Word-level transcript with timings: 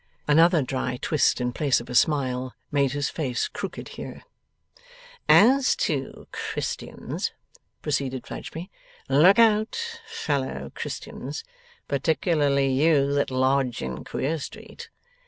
Another 0.27 0.63
dry 0.63 0.97
twist 0.99 1.39
in 1.39 1.53
place 1.53 1.79
of 1.79 1.87
a 1.87 1.93
smile, 1.93 2.55
made 2.71 2.93
his 2.93 3.07
face 3.11 3.47
crooked 3.47 3.89
here. 3.89 4.23
'As 5.29 5.75
to 5.75 6.27
Christians,' 6.31 7.31
proceeded 7.83 8.25
Fledgeby, 8.25 8.71
'look 9.09 9.37
out, 9.37 10.01
fellow 10.07 10.71
Christians, 10.73 11.43
particularly 11.87 12.69
you 12.73 13.13
that 13.13 13.29
lodge 13.29 13.83
in 13.83 14.03
Queer 14.03 14.39
Street! 14.39 14.89